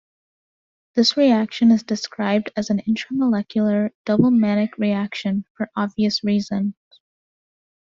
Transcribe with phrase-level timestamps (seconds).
[0.95, 6.73] This reaction is described as an intramolecular "double Mannich reaction" for obvious reasons.